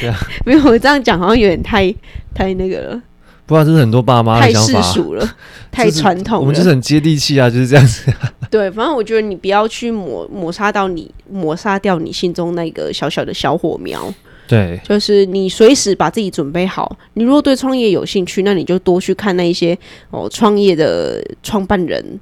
[0.00, 1.94] 对啊， 没有我这样讲好像有点太
[2.34, 3.02] 太那个了。
[3.44, 5.36] 不然这是很多爸妈太世俗了，
[5.70, 6.40] 太传统了。
[6.40, 8.10] 我们就是很接地气啊，就是这样子。
[8.50, 14.12] 对，反正我觉得你不要去抹抹杀到你抹杀掉你心中那个小小的小火苗。
[14.46, 16.96] 对，就是你随时把自己准备好。
[17.14, 19.76] 你如果对创业有兴趣，那你就多去看那一些
[20.10, 22.20] 哦创业的创办人。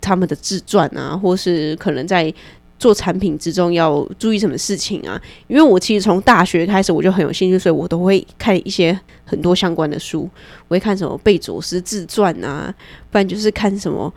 [0.00, 2.32] 他们的自传啊，或是可能在
[2.78, 5.20] 做产品之中要注意什么事情啊？
[5.48, 10.28] 因为我其实从大学开始我就很有兴趣，所以我都会看一些很多相关的书。
[10.68, 12.74] 我会看什么贝佐斯自传啊，
[13.10, 14.10] 不然就是看什么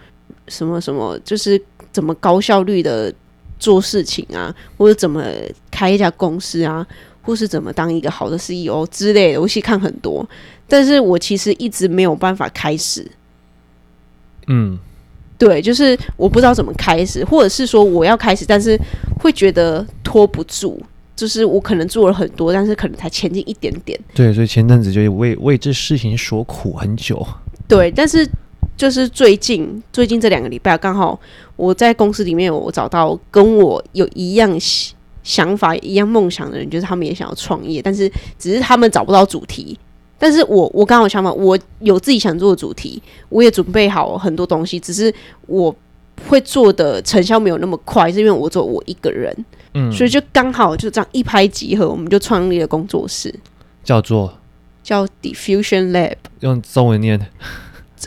[0.47, 3.13] 什么什么，就是怎么高效率的
[3.59, 5.21] 做事情啊，或者怎么
[5.69, 6.87] 开一家公司啊，
[7.21, 9.41] 或是怎么当一个好的 CEO 之类的。
[9.41, 10.25] 我其实看很多，
[10.69, 13.05] 但是我其实一直没有办法开始。
[14.47, 14.79] 嗯。
[15.37, 18.79] 对，就是我不知道怎么开始，或者是说我要开始，但是
[19.19, 20.79] 会觉得拖不住，
[21.15, 23.99] 就是我可能做了很多，但是可能才前进一点点。
[24.13, 27.25] 对，所以前阵子就为为这事情所苦很久。
[27.67, 28.27] 对，但是
[28.77, 31.19] 就是最近最近这两个礼拜，刚好
[31.55, 34.57] 我在公司里面，我找到跟我有一样
[35.23, 39.77] 想法、一样梦想的人，就是他们也想要创业，但是只是他们找不到主题。
[40.17, 45.13] 但是我我刚好想法，我有自己想做的主题，我也准备好很多东西，只是
[45.47, 45.75] 我
[46.29, 49.35] 会做的成效没有那么快，是因为我做我一个人，
[49.73, 53.33] 嗯，所以就刚好就这样一拍即合，我们就创立了工作室，
[53.83, 54.33] 叫做
[54.81, 57.19] 叫 Diffusion Lab，用中文念。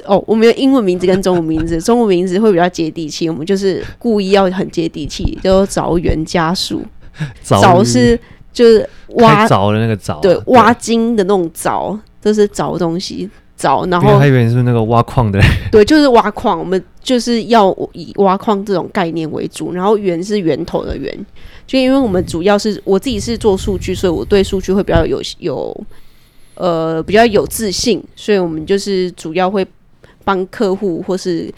[0.06, 6.82] 哦，我们有英文名字跟中文名字， 中文名字会比较接地气，我们就是故意要很接地气，叫做凿圆加速，
[7.44, 8.18] 凿是。
[8.56, 13.28] 就是挖凿的那个凿，对，挖金的那种凿，就是凿东西
[13.60, 13.86] 凿。
[13.90, 15.38] 然后我还以为你是那个挖矿的，
[15.70, 16.58] 对，就是挖矿。
[16.58, 21.14] 我们就是要以挖矿这种概念为主，然后源是源头的源。
[21.66, 25.86] 就因为我们主要是我自己是做数据，所以我对数据会比较有有
[26.54, 29.66] 呃比较有自信，所以我们就是主要会
[30.24, 31.52] 帮客户或是。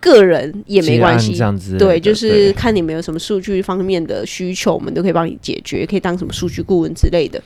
[0.00, 1.36] 个人也没关系，
[1.78, 7.42] 对，就是看你们有什么数据方面的需求，我们都可以帮你解决，可以当什么数据顾问之类的。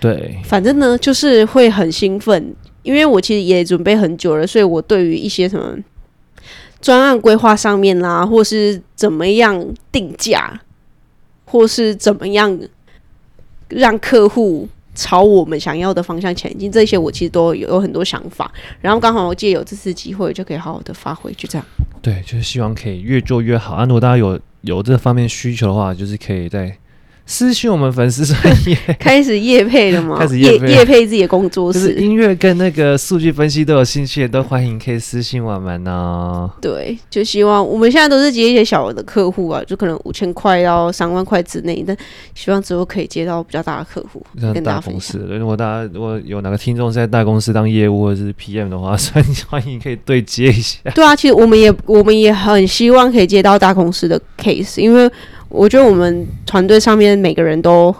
[0.00, 5.76] 对，反正呢，就是会很兴奋，因为我其实也准备很久了，所以我对于一些什么
[6.80, 10.60] 专案规划上面啦，或是怎么样定价，
[11.44, 12.58] 或是怎么样
[13.68, 14.68] 让客户。
[14.98, 18.50] 朝我们想要的方向前进，这些我其实都有有很多想法。
[18.80, 21.66] 然后刚好我借有这次机会，就可以好好的发挥，就这样。
[22.06, 23.74] 对，就是希望可以越做越好。
[23.74, 26.72] 啊，如果大家有有这方面需求的话，就是可以在。
[27.28, 30.16] 私讯我们粉丝专业 开始夜配了吗？
[30.16, 36.48] 开始业配，业配自己的工作室，音乐跟那个数据分析都有兴趣的，都欢迎可以私信我们哦。
[36.60, 41.96] 对，就希望我们现在都是接一些小的客户啊，就可能五千块到三万块之内，但
[42.32, 45.18] 希望之后可以接到比较大的客户，跟大公司。
[45.28, 48.96] 如果大家如果有哪个听众在大公司当业务或者是 PM 的话，
[49.50, 50.78] 欢迎可以对接一下。
[50.94, 55.10] 对啊，其实我们也我们也很希望可以接到大公司的 case，因为。
[55.48, 57.94] 我觉得我们团队上面每个人都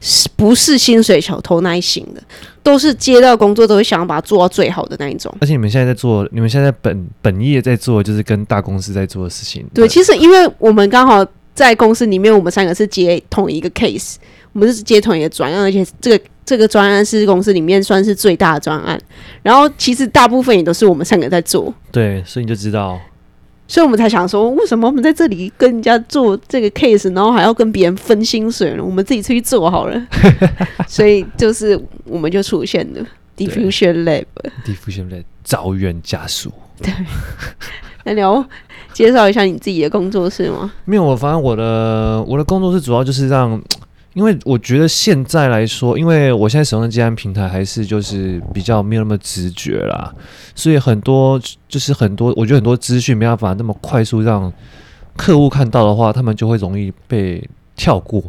[0.00, 2.22] 是不是薪水小偷那一型的，
[2.62, 5.32] 都是接到工作都会想要把它做到最好的那一种。
[5.40, 9.64] 而且你们现在在做，你们现在本本业在做，就是跟大公司在做的事情。
[9.72, 14.16] 对，其实因为我们刚好在公司里面，我们三个是接同一个 case，
[14.52, 19.00] 我们是接同一个专案，而且这个这个专案是公司里面算是最大的专案。
[19.42, 21.72] 然后其实大部分也都是我们三个在做。
[21.92, 23.00] 对，所以你就知道。
[23.72, 28.84] 所以我们才想说，为什么我们在这里跟人家做这个 case，然后还要跟别人分薪水呢？
[28.84, 30.06] 我们自己出去做好了。
[30.86, 33.00] 所以就是我们就出现了
[33.34, 36.52] Diffusion Lab，Diffusion Lab 凿圆加速。
[36.82, 36.92] 对，
[38.04, 38.46] 那你要
[38.92, 40.70] 介绍一下你自己的工作室吗？
[40.84, 43.58] 没有，我反正我的我的工作室主要就是让。
[44.14, 50.14] 因为我觉得现在来说，因为我现在使用的接案平台还是就是比较没有那么直觉啦，
[50.54, 54.52] 所以很多就是很多，我觉得很多资讯没办法那么快速让
[55.16, 57.42] 客户看到的话，他们就会容易被
[57.74, 58.22] 跳过。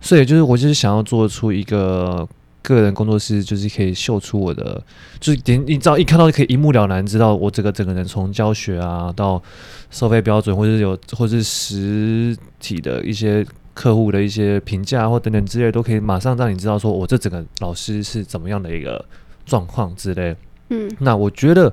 [0.00, 2.24] 所以就是我就是想要做出一个
[2.62, 4.80] 个人工作室，就是可以秀出我的，
[5.18, 9.42] 就是点你知道一看到就可以一目了然，知道我这个整个人从教学啊到
[9.90, 13.44] 收费标准，或者有或者是实体的一些。
[13.78, 19.04] 客户的一些评价或等等之类，都可以马上让你知道，说我这整个老师是怎么样的一个
[19.46, 20.34] 状况之类。
[20.70, 21.72] 嗯，那我觉得，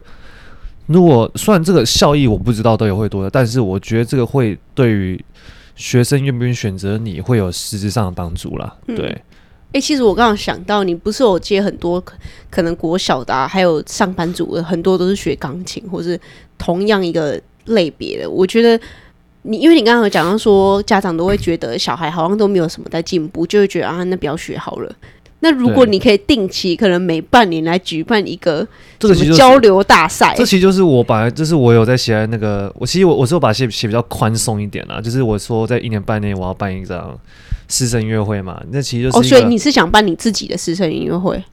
[0.85, 5.19] 如果虽然这个效益，我不知道都有会多的，但是我觉得这个会对于
[5.75, 8.77] 学生愿不愿意选择你会有实质上的帮助啦。
[8.85, 9.23] 对，哎、嗯
[9.73, 11.99] 欸，其实我刚刚想到，你不是有接很多
[12.51, 16.19] 可能国小的、啊，还有上班族的，很多都是学钢琴或是
[16.59, 18.79] 同样一个类别的，我觉得。
[19.45, 24.91] 你因为你刚刚有讲到说，家长都会觉得小孩好像都没有什么在进步，就会觉得啊，那不要学好了。
[25.41, 28.67] 那如果你可以定期，可能每半年来举办一个
[28.99, 37.15] 什么交流大赛，这其实就是我本来就是我有在写那个，我其实我我是我把写写比较宽松一点啦，就是我说在一年半内我要办一场
[37.67, 41.43] 师生音乐会嘛，那其实就是哦，所以你是想办你自己的师生音乐会？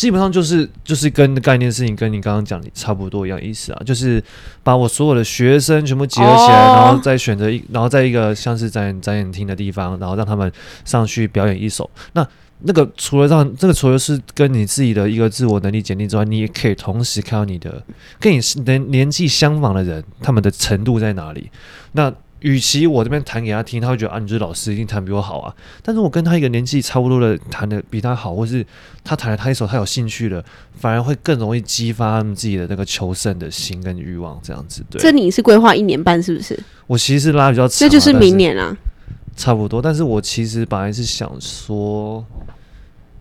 [0.00, 4.24] 基本上就是就是跟概念事情跟你刚刚讲的差不多一样意思啊，就是
[4.62, 10.50] 把我所有的学生全部集合起来，然后再选择一，然后在一个像是展展演厅的地方，然后让他们
[10.86, 11.90] 上去表演一首。
[12.14, 12.26] 那
[12.60, 17.84] 那个除了让这个除了是跟你自己的一个自我能力检定之外，你也可以同时看到你的
[18.18, 21.50] 跟你年年纪相仿的人他们的程度在哪里。
[21.92, 25.54] 那与其我这边弹给他听，他会觉得啊，你这老师一定弹比我好啊。
[25.82, 28.64] 但是我跟他一个年纪差不多的弹的比他好，或是
[29.04, 30.42] 他弹了他一首他有兴趣的，
[30.74, 34.82] 反而会更容易激发他们自己的那个求胜的心跟欲望，这样子。
[34.88, 36.58] 对，这你是规划一年半是不是？
[36.86, 38.76] 我其实是拉比较长，这就是明年啊，
[39.36, 39.82] 差不多。
[39.82, 42.24] 但是我其实本来是想说，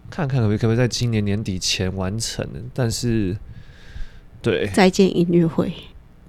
[0.09, 3.35] 看看可不可不可以在今年年底前完成，但是，
[4.41, 5.73] 对，再见音乐会。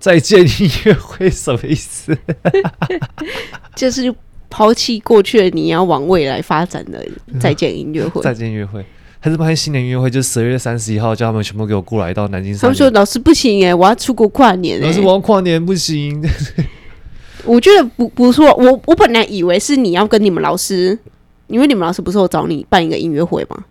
[0.00, 2.16] 再见音乐会什么意思？
[3.76, 4.12] 就是
[4.48, 7.06] 抛弃过去的你，要往未来发展的
[7.38, 8.22] 再见音乐会。
[8.22, 8.84] 再见音乐会，
[9.20, 10.10] 还是办新年音乐会？
[10.10, 12.56] 就十二月三十一号，叫他们全部给我过来到南京。
[12.56, 16.20] 他们说：“老师不行哎，我要出国跨年。”老师，我要跨年不行。
[17.44, 18.52] 我觉得不不错。
[18.54, 20.98] 我我本来以为是你要跟你们老师，
[21.46, 23.64] 因为你们老师不是有找你办一个音乐会吗？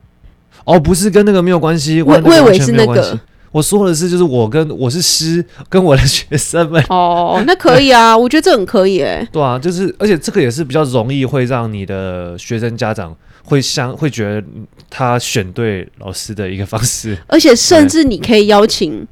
[0.63, 3.19] 哦，不是跟那个没有关系，我我以为是那个。
[3.51, 9.27] 我说的是，就是我跟我是师跟我的学生们哦，那可以啊， 我觉得这很可以哎。
[9.31, 14.43] 对啊，就是而且这个也是比较容易会让你的学生家长会相会觉得
[14.89, 19.07] 他选对老师的一个方式，而且甚至你可以邀请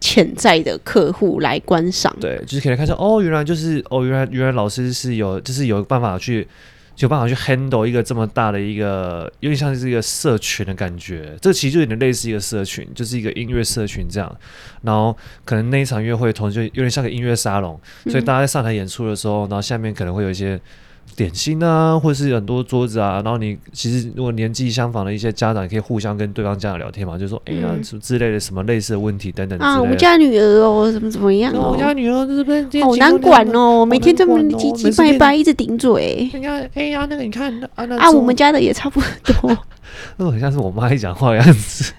[0.00, 6.46] 潜在的客户来观赏，对，就是可以看一下哦，原来就是哦，原来原来老师是有就是有办法去。
[7.00, 11.36] 有办法去 handle 一个这么大的一个，有点像是一个社群的感觉。
[11.40, 14.36] 这其实就有点类似一个社群，就是一个音乐社群这样。
[14.82, 20.60] 然后可能那一场音乐会同时有点像个音乐沙龙，所以大家在上台演出的时候，然后下面可能会有一些。
[21.16, 36.30] 点心啊，或者是很多桌子啊，然后你其实如果年纪相仿的一些家长，也可以互相跟对方家长聊天嘛，就说哎呀，什么之类的，什么类似的问题等等啊，我们家女儿哦，怎么怎么样哦，我家女儿是不是好难管哦，每天这么唧唧拜拜，一直顶嘴。
[36.32, 39.56] 人家哎呀，那个你看啊那，啊，我们家的也差不多，
[40.16, 41.92] 那很像是我妈一讲话的样子。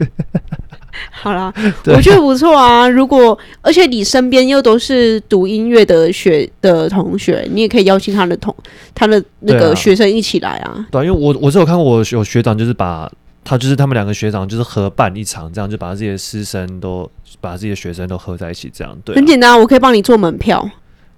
[1.11, 1.53] 好啦，
[1.87, 2.87] 我觉得不错啊。
[2.87, 8.55] 如果而且你身边又都是读音乐的学的同学，你也可以邀请他的同
[8.93, 10.85] 他的那个学生一起来啊。
[10.91, 13.11] 对啊，因为我我是有看过，我有学长就是把
[13.43, 17.09] 他就是他们两个学长就是合办一场，这样就把自己的师生都
[17.39, 19.17] 把自己的学生都合在一起，这样对啊。
[19.17, 20.69] 很简单，我可以帮你做门票。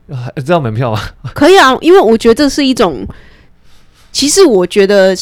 [0.46, 1.00] 知道门票吗？
[1.34, 3.08] 可以啊，因为我觉得这是一种，
[4.12, 5.16] 其实我觉得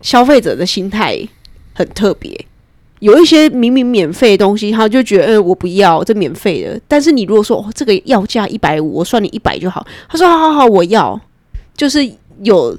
[0.00, 1.16] 消费者的心态
[1.72, 2.46] 很特别。
[3.02, 6.80] 有一些明明免费的东西，他就觉得，呃、欸，我不要，这免费的。
[6.86, 9.84] 但是你如果说，哦，这个要价一百五，我算你一百就好。
[10.08, 11.20] 他说，好好好，我要，
[11.76, 12.08] 就是
[12.44, 12.78] 有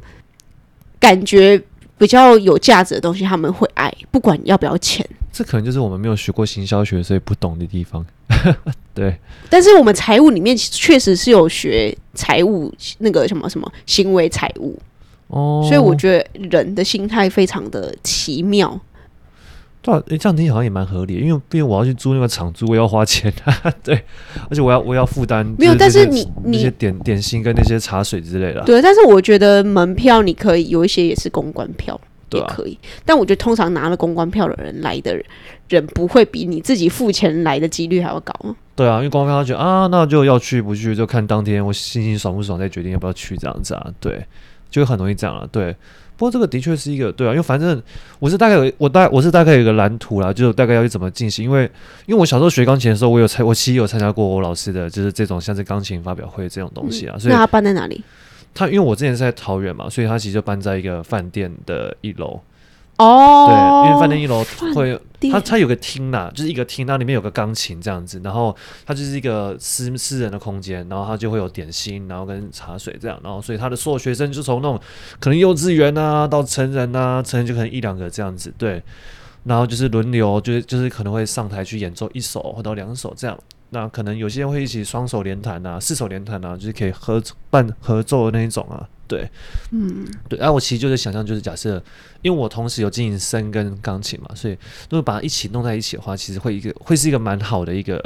[0.98, 1.62] 感觉
[1.98, 5.06] 比较有价值的东西，他们会爱，不管要不要钱。
[5.30, 8.06] 这可能就是我们没有学过行销学，所以不懂的地方。
[8.94, 14.80] 对，但是我们财务里面确实是有学财务那个什么什么行为财务
[15.28, 18.80] 哦，所以我觉得人的心态非常的奇妙。
[19.84, 23.32] 对、啊，诶，这样听起来好像也蛮合理，因为毕竟我要去租那个场租，我要花钱，
[23.84, 23.94] 对，
[24.50, 25.46] 而且我要我要负担。
[25.60, 28.64] 没有，但是你那些点点心跟那些茶水之类的。
[28.64, 32.00] 对，但是我觉得门票你可以有一些也是公关票，
[32.32, 32.80] 也可以。
[32.82, 35.26] 啊、但我觉得通常拿了公关票的人来的人，
[35.68, 38.34] 人不会比你自己付钱来的几率还要高。
[38.78, 44.26] 对啊，因为公关票他觉得啊，那就要去不去就看当天我心情爽不爽再决定要不要去这样子啊，对，
[44.70, 45.76] 就很容易这样啊，对。
[46.24, 47.82] 不过这个的确是一个对啊，因为反正
[48.18, 51.44] 我是大概有我大我是大概有一个蓝图啦，就是大概要去怎么进行。
[51.44, 51.70] 因为
[52.06, 57.20] 因为我小时候学钢琴的时候，我有参我其实有参加过我老师的就是这种像是钢琴发表会这种东西啊。
[57.20, 58.02] 所以那他搬在哪里？
[58.54, 62.40] 他因为我之前是在桃园嘛，所以他其实就搬在一个饭店的一楼。
[62.98, 64.44] 哦，对，因为饭店一楼
[64.76, 65.00] 会，
[65.32, 74.80] 它它有个厅呐，就是一个厅，那里面有个钢琴这样子，然后它就是一个私私人的空间，然后它就会有点心，然后跟茶水这样，然后所以他的所有学生就从那种
[75.20, 78.82] 可能幼稚园啊到成人啊，成人就可能一两个这样子，对，
[79.44, 83.38] 然后就是轮流，就是就是可能会上台去演奏一首或者两首这样。
[83.74, 89.28] 那可能有些人会一起双手连弹啊，四手连弹啊，就是可以合伴合奏的那一种啊，对，
[89.72, 90.38] 嗯，对。
[90.38, 91.84] 然后我其实就是想象，就是假设，
[92.22, 94.54] 因为我同时有经营声跟钢琴嘛，所以
[94.90, 98.02] 如果把它一起弄在一起的话，其实会一个会是一个蛮好的一个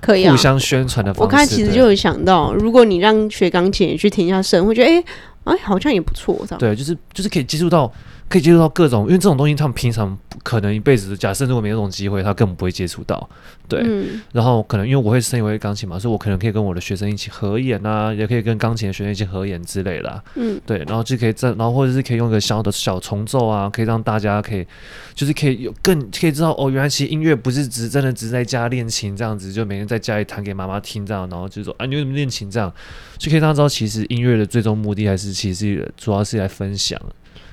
[0.00, 1.22] 可以互相宣传的方式。
[1.24, 5.04] 我刚才其实就有想到，如果你让学钢琴也去听一下声，会觉得哎
[5.44, 6.58] 哎好像也不错，这样。
[6.58, 7.92] 对，就是就是可以接触到。
[8.28, 11.16] 可以接触到各种，因为这种东西他们平常不可能一辈子。
[11.16, 13.28] 假设如果没有这种机会，他根本不会接触到。
[13.66, 20.24] 对，嗯、然后可能因为我会身为钢琴嘛，所以我可能可以跟我的学生一起合演啊，也可以跟钢琴的学生一起合演之类的、啊。
[20.36, 24.66] 嗯，对，然后就可以在，然后或者是可以用一个小的小重奏啊，可以让大家可以，
[25.14, 32.72] 就是可以有更可以知道哦，原来其实音乐不是只真的只在家练琴这样子，就每天在家里弹给妈妈听这样，然后就说啊，你为什么练琴这样，
[33.18, 36.98] 就可以让他知道其实音乐的最终目的还是其实主要是来分享。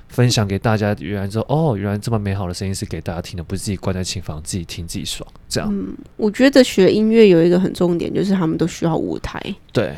[0.07, 5.69] 分享给大家，原来之后哦，原来这么美好的声音是给大家听的，不是自己关在琴房自己听自己爽这样。
[5.71, 9.41] 嗯，我觉得学音乐有一个很重点，就是他们都需要舞台。
[9.73, 9.95] 对，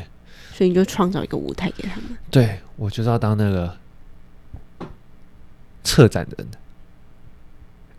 [0.54, 2.06] 所以你就创造一个舞台给他们。
[2.32, 3.78] 对，我就是要当那个
[5.84, 6.48] 策展人。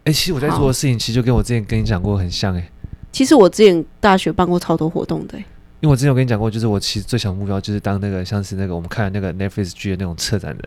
[0.05, 2.61] 哎、欸，其实我在做的事情，其实就跟我之前跟你讲过很像、欸。
[2.61, 2.71] 哎，
[3.13, 5.45] 其实我之前大学办过超多活动的、欸。
[5.81, 10.63] 因为我之前有跟你讲过，就是我其实最想目标就是当那个像是那个我们看的那个 Netflix 剧的那种策展人，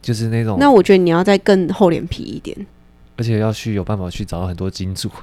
[0.00, 0.56] 就是那种。
[0.58, 2.56] 那我觉得你要再更厚脸皮一点，
[3.16, 5.10] 而且要去有办法去找到很多金主。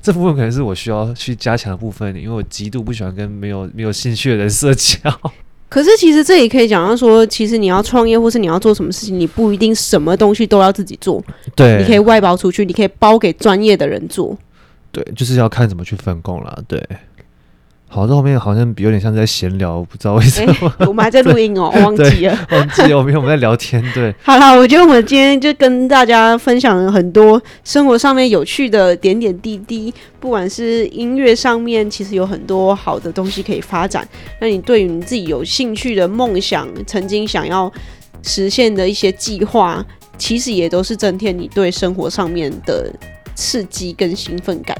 [0.00, 4.92] 这部分可能是我需要去加强的部分，因为我极度不喜欢跟没有没有兴趣的人社交。
[5.68, 11.22] 可是其实这也可以讲到说，其实你要创业或是你要做什么事情，你不一定什么东西都要自己做。
[11.56, 14.36] 对，你可以外包出去，你可以包给专业的人做。
[14.92, 16.62] 对，就是要看怎么去分工了。
[16.68, 16.80] 对，
[17.94, 20.74] 好，这后面好像有点像在闲聊，不知道为什么。
[20.80, 23.80] 欸、我们还在录音哦， 我忘记了，忘记了，我们我们在聊天。
[23.94, 34.04] 对，好了，我觉得我们今天就跟大家分享了很多生活上面有趣的点点滴滴，不管是音乐上面，其实有很多好的东西可以发展。
[34.40, 37.72] 那你对于你自己有兴趣的梦想，曾经想要
[38.24, 39.86] 实现的一些计划，
[40.18, 42.92] 其实也都是增添你对生活上面的。
[43.36, 44.76] 刺激跟兴奋感，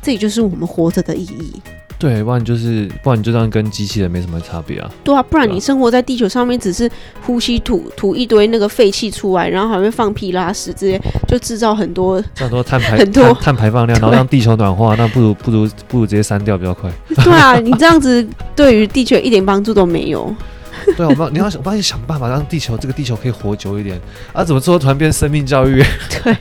[0.00, 1.60] 这也就是我们活着的意义。
[1.98, 4.88] 对，不然就是，不然你就这样跟机器人没什么差别啊。
[5.02, 6.88] 对啊，不然你生活在地球上面，只是
[7.22, 16.90] 呼吸吐吐一堆那个废气出来，然后还会放屁拉屎这些，就制造很多 很多碳排很多碳，碳排放量， 然后让地球暖化，那不如不如不如直接删掉比较快。
[17.16, 18.24] 对啊，你这样子
[18.54, 20.32] 对于地球一点帮助都没有。
[20.96, 24.00] 对啊，我们你要想，帮你想办法让地球这个地球可以活久一点
[24.32, 24.42] 啊！
[24.44, 25.82] 怎么做突然变生命教育？
[26.24, 26.36] 对，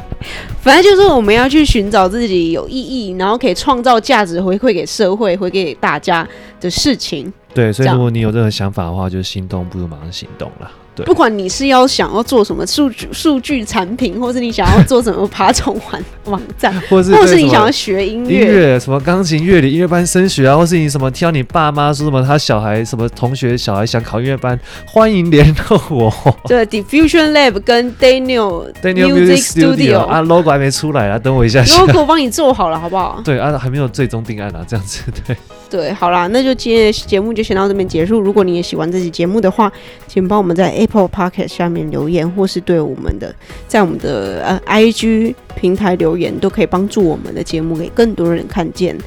[0.62, 6.28] 反正就是我们要去寻找自己有意义，然后可以创造价值回馈给社会、回馈给大家
[6.60, 7.32] 的事情。
[7.54, 10.72] 对，所以如果你有任何想法的话，就心动不如马上行动了。
[10.98, 26.12] 对，不管你是要想要做什么数据数据产品，或是你想要做什么爬虫网网站， 或是或是你想要学音乐，音乐什么钢琴、乐理、音乐班升学啊，或是你什么听到你爸妈说什么他小孩什么同学小孩想考音乐班，欢迎联络我。
[26.46, 31.80] 对，Diffusion Lab 跟 Daniel Daniel Music Studio 啊，logo 还没出来啊，等我一下下。
[31.82, 33.22] logo 帮你做好了，好不好？
[33.24, 35.36] 对啊，还没有最终定案啊，这样子对。
[35.70, 38.20] 对，好啦，那就今天节目就先到这边结束。
[38.20, 39.72] 如果你也喜欢这期节目的话，
[40.08, 43.34] 请帮我们在 Apple Podcast 下面留言，或是对我们的
[43.68, 48.98] 在我们的呃 IG 平台留言，都可以帮助我们的节目给更多人看见、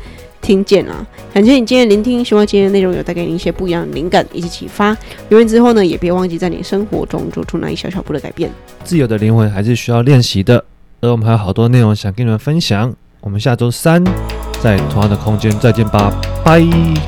[0.42, 1.06] 听见啊！
[1.32, 4.96] 感谢你今天聆听，希望今天的内容有带给你一些不一样的灵感以及启发。
[5.28, 8.50] 留言之后呢，也别忘记在你生活中做出那一小小步的改变。
[8.84, 10.64] 自由的灵魂还是需要练习的，
[11.00, 12.94] 而我们还有好多内容想跟你们分享。
[13.20, 14.39] 我们下周三。
[14.62, 16.12] 在同样的空间再见吧，
[16.44, 16.62] 拜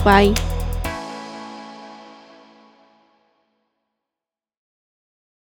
[0.04, 0.51] 拜。